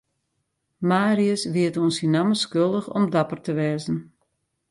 [0.89, 3.93] Marius wie it oan syn namme skuldich om dapper te wêze.